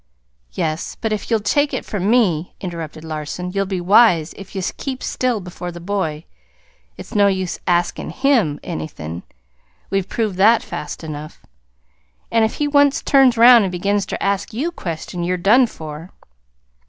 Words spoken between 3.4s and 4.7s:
"you'll be wise if ye